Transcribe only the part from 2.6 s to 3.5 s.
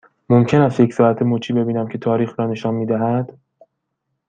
می دهد؟